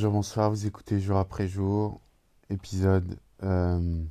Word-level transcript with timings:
Bonjour, 0.00 0.12
bonsoir, 0.14 0.48
vous 0.48 0.64
écoutez 0.64 0.98
jour 0.98 1.18
après 1.18 1.46
jour, 1.46 2.00
épisode 2.48 3.18
euh, 3.42 4.02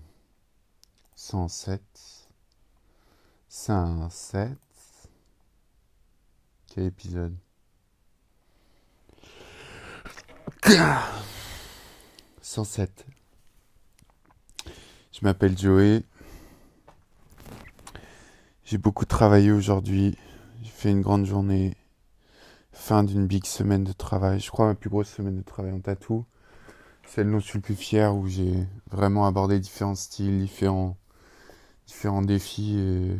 107. 1.16 1.81
107. 3.48 4.52
Quel 6.67 6.84
épisode? 6.84 7.36
107. 12.44 13.08
Je 15.12 15.20
m'appelle 15.23 15.58
Joey. 15.58 16.03
J'ai 18.63 18.77
beaucoup 18.77 19.05
travaillé 19.05 19.52
aujourd'hui. 19.52 20.16
J'ai 20.62 20.70
fait 20.70 20.91
une 20.91 21.02
grande 21.02 21.26
journée. 21.26 21.76
Fin 22.79 23.03
d'une 23.03 23.27
big 23.27 23.45
semaine 23.45 23.83
de 23.83 23.91
travail. 23.91 24.39
Je 24.39 24.49
crois 24.49 24.65
ma 24.65 24.73
plus 24.73 24.89
grosse 24.89 25.09
semaine 25.09 25.35
de 25.35 25.43
travail 25.43 25.73
en 25.73 25.79
tatou. 25.81 26.25
Celle 27.05 27.29
dont 27.29 27.39
je 27.39 27.45
suis 27.45 27.57
le 27.57 27.61
plus 27.61 27.75
fier, 27.75 28.15
où 28.15 28.27
j'ai 28.27 28.65
vraiment 28.89 29.27
abordé 29.27 29.59
différents 29.59 29.95
styles, 29.95 30.39
différents, 30.39 30.97
différents 31.85 32.21
défis. 32.21 33.19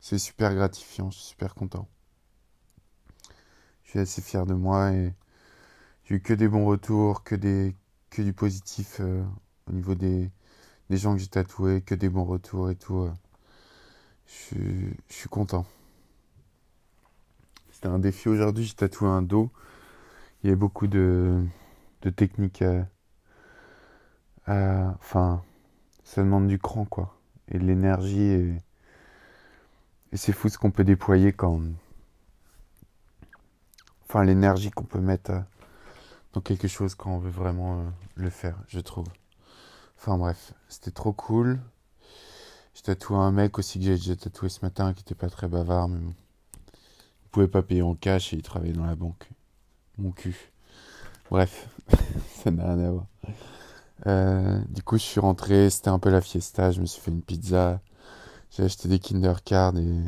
C'est 0.00 0.18
super 0.18 0.54
gratifiant. 0.54 1.10
Je 1.10 1.18
suis 1.18 1.26
super 1.26 1.54
content. 1.54 1.88
Je 3.84 3.90
suis 3.90 3.98
assez 3.98 4.22
fier 4.22 4.46
de 4.46 4.54
moi 4.54 4.92
et 4.92 5.12
j'ai 6.04 6.14
eu 6.14 6.20
que 6.22 6.32
des 6.32 6.48
bons 6.48 6.64
retours, 6.64 7.24
que, 7.24 7.34
des, 7.34 7.74
que 8.08 8.22
du 8.22 8.32
positif 8.32 8.98
euh, 9.00 9.22
au 9.68 9.72
niveau 9.72 9.94
des, 9.94 10.30
des 10.90 10.96
gens 10.96 11.14
que 11.14 11.20
j'ai 11.20 11.26
tatoués, 11.28 11.82
que 11.82 11.94
des 11.94 12.08
bons 12.08 12.24
retours 12.24 12.70
et 12.70 12.76
tout. 12.76 13.00
euh. 13.00 13.12
Je 14.26 14.94
suis 15.08 15.28
content. 15.28 15.66
C'était 17.82 17.94
un 17.94 17.98
défi 17.98 18.28
aujourd'hui, 18.28 18.62
j'ai 18.62 18.74
tatoué 18.74 19.08
un 19.08 19.22
dos. 19.22 19.50
Il 20.42 20.46
y 20.46 20.50
avait 20.50 20.56
beaucoup 20.56 20.86
de, 20.86 21.44
de 22.02 22.10
techniques 22.10 22.62
à, 24.46 24.94
Enfin, 25.00 25.42
ça 26.04 26.22
demande 26.22 26.46
du 26.46 26.60
cran, 26.60 26.84
quoi. 26.84 27.18
Et 27.48 27.58
de 27.58 27.64
l'énergie. 27.64 28.22
Et, 28.22 28.56
et 30.12 30.16
c'est 30.16 30.30
fou 30.32 30.48
ce 30.48 30.58
qu'on 30.58 30.70
peut 30.70 30.84
déployer 30.84 31.32
quand... 31.32 31.60
Enfin, 34.04 34.22
l'énergie 34.22 34.70
qu'on 34.70 34.84
peut 34.84 35.00
mettre 35.00 35.32
euh, 35.32 35.40
dans 36.34 36.40
quelque 36.40 36.68
chose 36.68 36.94
quand 36.94 37.10
on 37.10 37.18
veut 37.18 37.30
vraiment 37.30 37.80
euh, 37.80 37.84
le 38.14 38.30
faire, 38.30 38.62
je 38.68 38.78
trouve. 38.78 39.08
Enfin 39.98 40.16
bref, 40.18 40.54
c'était 40.68 40.92
trop 40.92 41.12
cool. 41.12 41.58
J'ai 42.74 42.82
tatoué 42.82 43.16
un 43.16 43.32
mec 43.32 43.58
aussi 43.58 43.80
que 43.80 43.84
j'ai 43.86 43.96
déjà 43.96 44.14
tatoué 44.14 44.48
ce 44.50 44.64
matin 44.64 44.94
qui 44.94 45.00
était 45.00 45.16
pas 45.16 45.28
très 45.30 45.48
bavard, 45.48 45.88
mais 45.88 45.98
bon. 45.98 46.14
Pouvait 47.32 47.48
pas 47.48 47.62
payer 47.62 47.80
en 47.82 47.94
cash 47.94 48.32
et 48.32 48.36
il 48.36 48.42
travaillait 48.42 48.74
dans 48.74 48.84
la 48.84 48.94
banque. 48.94 49.28
Mon 49.96 50.12
cul. 50.12 50.52
Bref, 51.30 51.66
ça 52.44 52.50
n'a 52.50 52.64
rien 52.74 52.78
à 52.78 52.90
voir. 52.90 53.06
Euh, 54.06 54.60
du 54.68 54.82
coup, 54.82 54.98
je 54.98 55.02
suis 55.02 55.20
rentré, 55.20 55.70
c'était 55.70 55.88
un 55.88 55.98
peu 55.98 56.10
la 56.10 56.20
fiesta, 56.20 56.72
je 56.72 56.82
me 56.82 56.86
suis 56.86 57.00
fait 57.00 57.10
une 57.10 57.22
pizza. 57.22 57.80
J'ai 58.50 58.64
acheté 58.64 58.86
des 58.86 58.98
Kinder 58.98 59.42
Card 59.42 59.78
et 59.78 60.02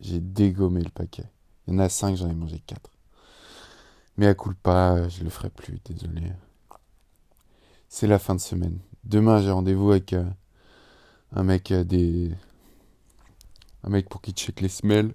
j'ai 0.00 0.18
dégommé 0.18 0.82
le 0.82 0.90
paquet. 0.90 1.24
Il 1.66 1.74
y 1.74 1.76
en 1.76 1.78
a 1.78 1.88
5, 1.88 2.16
j'en 2.16 2.28
ai 2.28 2.34
mangé 2.34 2.60
4. 2.66 2.90
Mais 4.16 4.26
à 4.26 4.34
coup 4.34 4.52
pas, 4.52 5.08
je 5.08 5.22
le 5.22 5.30
ferai 5.30 5.50
plus, 5.50 5.78
désolé. 5.84 6.32
C'est 7.88 8.08
la 8.08 8.18
fin 8.18 8.34
de 8.34 8.40
semaine. 8.40 8.80
Demain, 9.04 9.40
j'ai 9.40 9.52
rendez-vous 9.52 9.92
avec 9.92 10.12
euh, 10.12 10.28
un 11.32 11.44
mec 11.44 11.70
euh, 11.70 11.84
des. 11.84 12.32
Un 13.84 13.90
mec 13.90 14.08
pour 14.08 14.20
qui 14.20 14.32
check 14.32 14.60
les 14.60 14.68
semelles. 14.68 15.14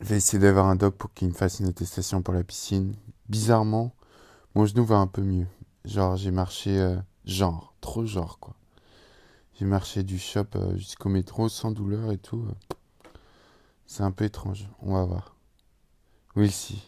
Je 0.00 0.06
vais 0.06 0.16
essayer 0.16 0.38
d'avoir 0.38 0.66
un 0.66 0.76
doc 0.76 0.96
pour 0.96 1.12
qu'il 1.12 1.28
me 1.28 1.32
fasse 1.32 1.60
une 1.60 1.66
attestation 1.66 2.22
pour 2.22 2.34
la 2.34 2.44
piscine. 2.44 2.94
Bizarrement, 3.28 3.94
mon 4.54 4.66
genou 4.66 4.84
va 4.84 4.96
un 4.96 5.06
peu 5.06 5.22
mieux. 5.22 5.46
Genre, 5.84 6.16
j'ai 6.16 6.30
marché. 6.30 6.78
euh, 6.78 6.96
genre, 7.24 7.74
trop 7.80 8.04
genre, 8.04 8.38
quoi. 8.38 8.54
J'ai 9.58 9.64
marché 9.64 10.02
du 10.02 10.18
shop 10.18 10.46
euh, 10.56 10.76
jusqu'au 10.76 11.08
métro 11.08 11.48
sans 11.48 11.70
douleur 11.70 12.10
et 12.12 12.18
tout. 12.18 12.44
C'est 13.86 14.02
un 14.02 14.10
peu 14.10 14.24
étrange. 14.24 14.68
On 14.80 14.94
va 14.94 15.04
voir. 15.04 15.36
Oui, 16.36 16.50
si. 16.50 16.82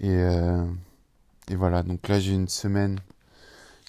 Et, 0.00 0.10
euh, 0.10 0.64
et 1.48 1.56
voilà, 1.56 1.82
donc 1.82 2.06
là 2.08 2.20
j'ai 2.20 2.34
une 2.34 2.48
semaine 2.48 3.00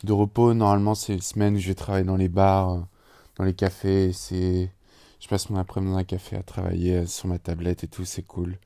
de 0.04 0.14
repos. 0.14 0.54
Normalement, 0.54 0.96
c'est 0.96 1.14
une 1.14 1.22
semaine 1.22 1.56
où 1.56 1.60
je 1.60 1.68
vais 1.68 1.76
travailler 1.76 2.06
dans 2.06 2.16
les 2.16 2.30
bars, 2.30 2.88
dans 3.36 3.44
les 3.44 3.54
cafés. 3.54 4.12
C'est, 4.14 4.72
je 5.20 5.28
passe 5.28 5.50
mon 5.50 5.58
après-midi 5.58 5.96
un 5.96 6.04
café 6.04 6.36
à 6.38 6.44
travailler 6.44 6.98
euh, 6.98 7.06
sur 7.06 7.28
ma 7.28 7.40
tablette 7.40 7.84
et 7.84 7.88
tout, 7.88 8.06
c'est 8.06 8.24
cool. 8.24 8.58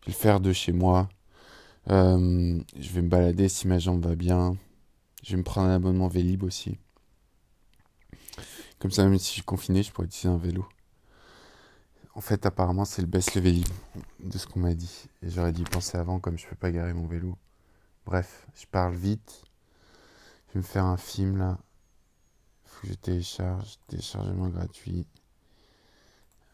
Je 0.00 0.06
vais 0.06 0.12
le 0.12 0.18
faire 0.18 0.40
de 0.40 0.52
chez 0.52 0.72
moi. 0.72 1.08
Euh, 1.90 2.60
je 2.78 2.92
vais 2.92 3.02
me 3.02 3.08
balader 3.08 3.48
si 3.48 3.66
ma 3.68 3.78
jambe 3.78 4.04
va 4.04 4.14
bien. 4.14 4.56
Je 5.24 5.32
vais 5.32 5.38
me 5.38 5.42
prendre 5.42 5.68
un 5.68 5.74
abonnement 5.74 6.08
Vélib 6.08 6.42
aussi. 6.44 6.78
Comme 8.78 8.90
ça, 8.90 9.04
même 9.04 9.18
si 9.18 9.28
je 9.28 9.32
suis 9.32 9.42
confiné, 9.42 9.82
je 9.82 9.90
pourrais 9.90 10.06
utiliser 10.06 10.28
un 10.28 10.38
vélo. 10.38 10.68
En 12.14 12.20
fait, 12.20 12.46
apparemment, 12.46 12.84
c'est 12.84 13.02
le 13.02 13.08
best 13.08 13.34
le 13.34 13.40
Vélib, 13.40 13.68
de 14.20 14.38
ce 14.38 14.46
qu'on 14.46 14.60
m'a 14.60 14.74
dit. 14.74 15.04
Et 15.22 15.30
j'aurais 15.30 15.52
dû 15.52 15.64
penser 15.64 15.98
avant, 15.98 16.20
comme 16.20 16.38
je 16.38 16.46
peux 16.46 16.56
pas 16.56 16.70
garer 16.70 16.94
mon 16.94 17.06
vélo. 17.06 17.36
Bref, 18.04 18.46
je 18.54 18.66
parle 18.66 18.94
vite. 18.94 19.42
Je 20.48 20.54
vais 20.54 20.60
me 20.60 20.64
faire 20.64 20.84
un 20.84 20.96
film 20.96 21.36
là. 21.38 21.58
Faut 22.64 22.86
que 22.86 22.92
je 22.92 22.94
télécharge. 22.94 23.76
Téléchargement 23.88 24.48
gratuit. 24.48 25.06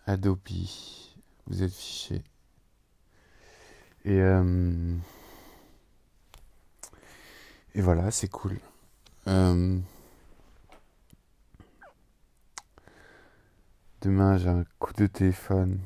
Adopi. 0.06 1.16
Vous 1.46 1.62
êtes 1.62 1.72
fiché. 1.74 2.22
Et, 4.04 4.20
euh, 4.20 4.96
et 7.74 7.80
voilà, 7.80 8.10
c'est 8.10 8.28
cool. 8.28 8.58
Euh, 9.28 9.78
Demain, 14.02 14.36
j'ai 14.36 14.48
un 14.50 14.64
coup 14.78 14.92
de 14.92 15.06
téléphone 15.06 15.78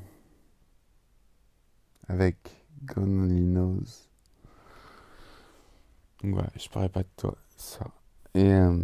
avec. 2.09 2.37
Donc 6.22 6.34
voilà, 6.34 6.48
je 6.56 6.69
parlais 6.69 6.88
pas 6.88 7.03
de 7.03 7.09
toi, 7.16 7.37
ça. 7.56 7.87
Et, 8.34 8.53
euh, 8.53 8.78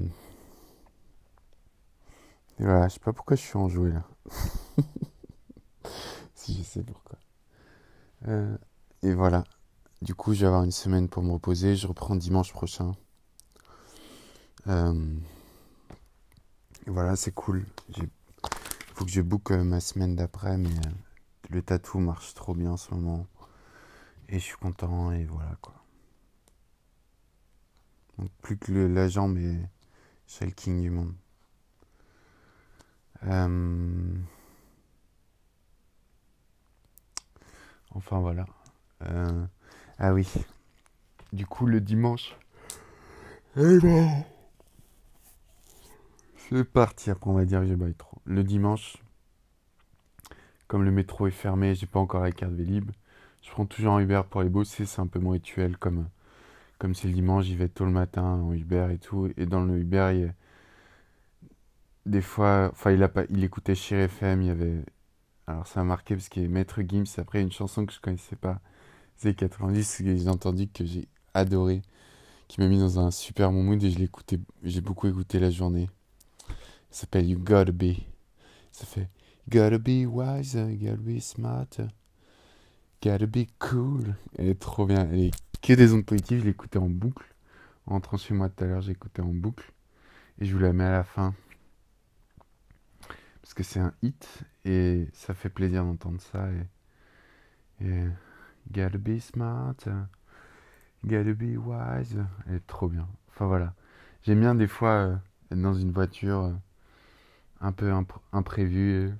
et 2.58 2.64
voilà, 2.64 2.88
je 2.88 2.94
sais 2.94 3.00
pas 3.00 3.12
pourquoi 3.12 3.36
je 3.36 3.42
suis 3.42 3.56
enjoué 3.56 3.90
là. 3.92 4.04
si 6.42 6.54
je 6.54 6.62
sais 6.62 6.82
pourquoi. 6.82 7.18
Euh, 8.28 8.56
et 9.02 9.14
voilà. 9.14 9.44
Du 10.00 10.14
coup, 10.14 10.34
je 10.34 10.40
vais 10.40 10.46
avoir 10.46 10.64
une 10.64 10.72
semaine 10.72 11.08
pour 11.08 11.22
me 11.22 11.32
reposer. 11.32 11.76
Je 11.76 11.86
reprends 11.86 12.16
dimanche 12.16 12.52
prochain. 12.52 12.92
Euh, 14.66 15.14
voilà, 16.86 17.16
c'est 17.16 17.32
cool. 17.32 17.64
J'ai 17.90 18.08
faut 18.94 19.04
que 19.06 19.10
je 19.10 19.22
book 19.22 19.50
euh, 19.50 19.64
ma 19.64 19.80
semaine 19.80 20.16
d'après, 20.16 20.58
mais 20.58 20.68
euh, 20.68 20.90
le 21.50 21.62
tatou 21.62 21.98
marche 21.98 22.34
trop 22.34 22.54
bien 22.54 22.72
en 22.72 22.76
ce 22.76 22.92
moment. 22.94 23.26
Et 24.28 24.38
je 24.38 24.44
suis 24.44 24.56
content, 24.56 25.12
et 25.12 25.24
voilà 25.24 25.56
quoi. 25.60 25.74
Donc 28.18 28.30
plus 28.42 28.58
que 28.58 28.72
la 28.72 29.08
jambe, 29.08 29.38
et 29.38 29.58
je 30.26 30.32
serai 30.32 30.46
le 30.46 30.52
king 30.52 30.80
du 30.82 30.90
monde. 30.90 31.14
Enfin 37.94 38.20
voilà. 38.20 38.46
Euh, 39.02 39.44
Ah 39.98 40.12
oui. 40.12 40.28
Du 41.32 41.46
coup, 41.46 41.66
le 41.66 41.80
dimanche. 41.80 42.36
Eh 43.56 43.78
ben. 43.80 44.24
C'est 46.36 46.64
parti, 46.64 47.10
après 47.10 47.30
on 47.30 47.34
va 47.34 47.44
dire 47.44 47.60
que 47.60 47.66
j'ai 47.66 47.76
baillé 47.76 47.94
trop. 47.94 48.18
Le 48.24 48.44
dimanche, 48.44 48.98
comme 50.68 50.84
le 50.84 50.90
métro 50.90 51.26
est 51.26 51.30
fermé, 51.30 51.74
j'ai 51.74 51.86
pas 51.86 52.00
encore 52.00 52.22
la 52.22 52.32
carte 52.32 52.52
Vélib. 52.52 52.90
Je 53.42 53.50
prends 53.50 53.66
toujours 53.66 53.94
un 53.94 54.00
Uber 54.00 54.22
pour 54.28 54.40
aller 54.42 54.50
bosser, 54.50 54.86
c'est 54.86 55.00
un 55.00 55.06
peu 55.06 55.18
mon 55.18 55.30
rituel. 55.30 55.76
Comme 55.78 56.08
comme 56.78 56.94
c'est 56.94 57.08
le 57.08 57.14
dimanche, 57.14 57.44
j'y 57.46 57.56
vais 57.56 57.68
tôt 57.68 57.84
le 57.84 57.92
matin 57.92 58.22
en 58.22 58.52
Uber 58.52 58.88
et 58.92 58.98
tout. 58.98 59.30
Et 59.36 59.46
dans 59.46 59.62
le 59.62 59.78
Uber, 59.78 60.10
il 60.14 60.20
y 60.20 60.24
a 60.24 60.32
des 62.06 62.20
fois, 62.20 62.70
enfin, 62.72 62.90
il 62.92 63.02
a 63.02 63.08
pas, 63.08 63.24
il 63.30 63.44
écoutait 63.44 63.74
Chir 63.74 63.98
FM, 63.98 64.42
il 64.42 64.48
y 64.48 64.50
avait. 64.50 64.84
Alors 65.46 65.66
ça 65.66 65.80
m'a 65.80 65.88
marqué 65.88 66.14
parce 66.14 66.28
a 66.34 66.40
Maître 66.40 66.80
Gims, 66.82 67.04
après 67.18 67.40
une 67.40 67.52
chanson 67.52 67.84
que 67.84 67.92
je 67.92 68.00
connaissais 68.00 68.36
pas, 68.36 68.60
c'est 69.16 69.34
90, 69.34 69.98
que 69.98 70.16
j'ai 70.16 70.28
entendu 70.28 70.68
que 70.68 70.84
j'ai 70.84 71.08
adoré, 71.34 71.82
qui 72.48 72.60
m'a 72.60 72.68
mis 72.68 72.78
dans 72.78 73.00
un 73.00 73.10
super 73.10 73.50
bon 73.50 73.62
mood 73.62 73.82
et 73.82 73.90
je 73.90 74.00
écouté, 74.00 74.38
j'ai 74.62 74.80
beaucoup 74.80 75.08
écouté 75.08 75.38
la 75.38 75.50
journée. 75.50 75.88
Ça 76.90 77.02
s'appelle 77.02 77.28
You 77.28 77.38
Gotta 77.38 77.72
Be. 77.72 77.96
Ça 78.70 78.86
fait 78.86 79.08
Gotta 79.48 79.78
be 79.78 80.06
wiser, 80.06 80.76
gotta 80.76 80.96
be 80.96 81.18
smarter, 81.18 81.88
gotta 83.02 83.26
be 83.26 83.46
cool. 83.58 84.14
Elle 84.38 84.48
est 84.48 84.60
trop 84.60 84.86
bien. 84.86 85.08
Elle 85.10 85.24
est 85.24 85.60
que 85.60 85.72
des 85.72 85.92
ondes 85.92 86.06
positives. 86.06 86.40
Je 86.40 86.44
l'ai 86.44 86.50
écoutée 86.50 86.78
en 86.78 86.88
boucle. 86.88 87.34
En 87.86 87.94
rentrant 87.94 88.16
chez 88.16 88.34
moi 88.34 88.48
tout 88.48 88.62
à 88.62 88.68
l'heure, 88.68 88.88
écouté 88.88 89.20
en 89.20 89.32
boucle. 89.32 89.72
Et 90.38 90.44
je 90.44 90.52
vous 90.54 90.60
la 90.60 90.72
mets 90.72 90.84
à 90.84 90.92
la 90.92 91.04
fin. 91.04 91.34
Parce 93.42 93.52
que 93.54 93.64
c'est 93.64 93.80
un 93.80 93.92
hit. 94.02 94.44
Et 94.64 95.08
ça 95.12 95.34
fait 95.34 95.48
plaisir 95.48 95.84
d'entendre 95.84 96.20
ça. 96.20 96.48
Et, 97.80 98.04
gotta 98.72 98.98
be 98.98 99.18
smarter, 99.18 99.92
Gotta 101.04 101.32
be 101.34 101.56
wise. 101.56 102.16
Elle 102.46 102.56
est 102.56 102.66
trop 102.66 102.88
bien. 102.88 103.08
Enfin 103.28 103.46
voilà. 103.46 103.74
J'aime 104.22 104.40
bien 104.40 104.54
des 104.54 104.68
fois 104.68 104.90
euh, 104.90 105.16
être 105.50 105.60
dans 105.60 105.74
une 105.74 105.90
voiture 105.90 106.40
euh, 106.44 106.52
un 107.60 107.72
peu 107.72 107.90
impr- 107.90 108.20
imprévue. 108.32 109.12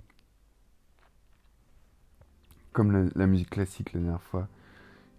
comme 2.73 2.93
la, 2.93 3.11
la 3.15 3.27
musique 3.27 3.51
classique 3.51 3.93
la 3.93 4.01
dernière 4.01 4.23
fois. 4.23 4.49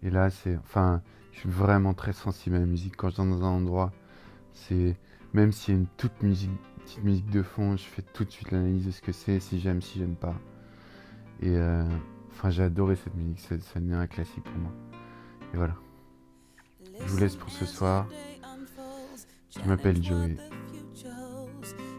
Et 0.02 0.10
là, 0.10 0.30
c'est. 0.30 0.56
Enfin, 0.58 1.02
je 1.32 1.40
suis 1.40 1.48
vraiment 1.50 1.94
très 1.94 2.12
sensible 2.12 2.56
à 2.56 2.60
la 2.60 2.66
musique. 2.66 2.96
Quand 2.96 3.08
je 3.10 3.14
suis 3.14 3.22
dans 3.22 3.42
un 3.44 3.48
endroit, 3.48 3.92
c'est. 4.52 4.96
Même 5.32 5.52
s'il 5.52 5.74
y 5.74 5.76
a 5.76 5.80
une 5.80 5.86
toute 5.96 6.22
musique, 6.22 6.50
petite 6.84 7.04
musique 7.04 7.30
de 7.30 7.42
fond, 7.42 7.76
je 7.76 7.84
fais 7.84 8.02
tout 8.02 8.24
de 8.24 8.30
suite 8.30 8.50
l'analyse 8.50 8.86
de 8.86 8.90
ce 8.90 9.02
que 9.02 9.12
c'est, 9.12 9.40
si 9.40 9.60
j'aime, 9.60 9.82
si 9.82 9.98
j'aime 9.98 10.16
pas. 10.16 10.34
Et. 11.40 11.50
euh, 11.50 11.84
Enfin, 12.36 12.50
j'ai 12.50 12.64
adoré 12.64 12.96
cette 12.96 13.14
musique. 13.14 13.38
Ça, 13.38 13.78
devient 13.80 13.94
un 13.94 14.08
classique 14.08 14.42
pour 14.42 14.56
moi. 14.56 14.72
Et 15.52 15.56
voilà. 15.56 15.76
Je 17.00 17.06
vous 17.06 17.16
laisse 17.18 17.36
pour 17.36 17.48
ce 17.50 17.64
soir. 17.64 18.08
Je 19.50 19.60
m'appelle 19.68 20.02
Joey. 20.02 20.36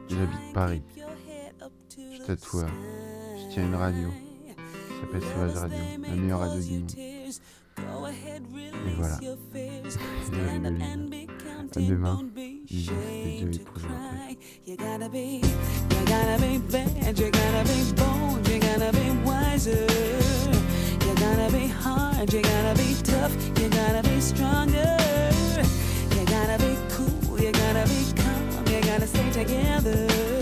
J'habite 0.10 0.54
Paris. 0.54 0.84
Je 1.90 2.22
tatoue, 2.26 2.60
euh, 2.60 2.68
Je 3.38 3.54
tiens 3.54 3.66
une 3.66 3.76
radio. 3.76 4.10
Ça 4.90 5.02
s'appelle 5.02 5.22
Sauvage 5.22 5.56
Radio, 5.56 5.78
la 6.02 6.16
meilleure 6.16 6.40
radio 6.40 6.62
du 6.62 6.80
monde. 6.80 6.92
Et 6.98 7.32
voilà. 8.98 9.20
À 11.76 11.80
demain. 11.80 12.20
Pour 12.76 12.84
jouer 12.84 13.62
après. 13.62 14.38
You 14.66 14.76
gotta 14.76 15.10
be, 15.10 15.42
you 15.42 16.06
gotta 16.06 16.38
be 16.42 16.58
bad, 16.58 17.18
you 17.18 17.32
gotta 17.32 17.64
be 17.64 17.94
bold, 17.94 18.48
you 18.50 18.60
gotta 18.60 18.92
be 18.92 19.12
wiser. 19.24 19.88
You 21.06 21.14
gotta 21.16 21.52
be 21.54 21.68
hard, 21.68 22.34
you 22.34 22.42
gotta 22.42 22.76
be 22.76 22.96
tough, 23.04 23.34
you 23.60 23.70
gotta 23.70 24.02
be 24.10 24.20
stronger. 24.20 24.98
You 26.12 26.26
gotta 26.26 26.58
be 26.58 26.76
cool, 26.90 27.40
you 27.40 27.52
gotta 27.52 27.88
be 27.88 28.22
calm, 28.22 28.68
you 28.68 28.82
gotta 28.82 29.08
stay 29.08 29.32
together. 29.32 30.35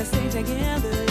Gotta 0.00 0.16
stay 0.16 0.28
together. 0.30 1.09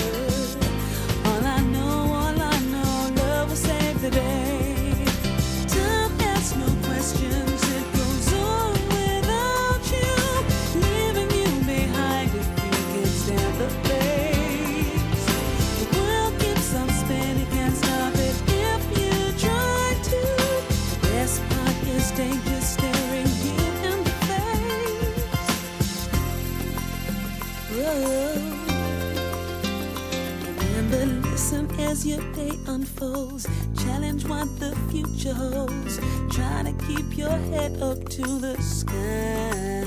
Listen 31.39 31.80
as 31.80 32.06
your 32.06 32.19
day 32.33 32.51
unfolds. 32.68 33.47
Challenge 33.83 34.27
what 34.27 34.47
the 34.59 34.75
future 34.91 35.33
holds. 35.33 35.97
Try 36.36 36.63
to 36.63 36.74
keep 36.86 37.18
your 37.18 37.38
head 37.51 37.81
up 37.81 38.09
to 38.09 38.24
the 38.45 38.62
sky. 38.62 39.86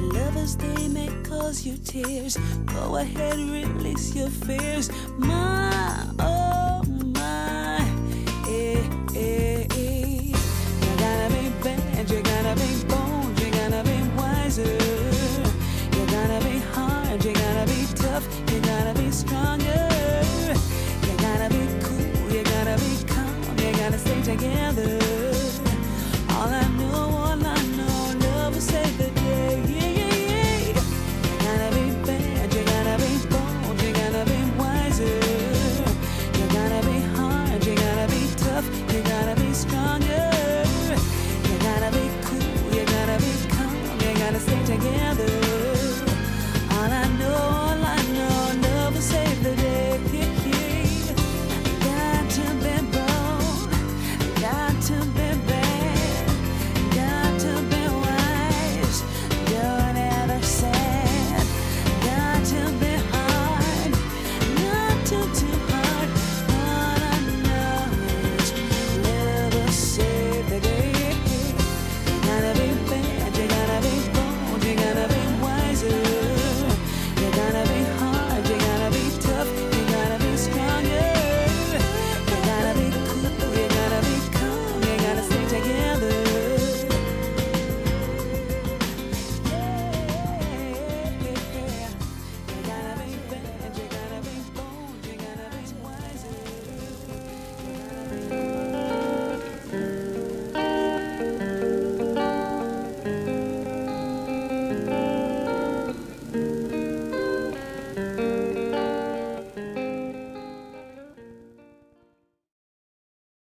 Lovers, 0.00 0.56
they 0.56 0.88
may 0.88 1.10
cause 1.24 1.66
you 1.66 1.76
tears. 1.76 2.38
Go 2.64 2.96
ahead, 2.96 3.36
release 3.36 4.16
your 4.16 4.30
fears. 4.30 4.90
My, 5.18 5.47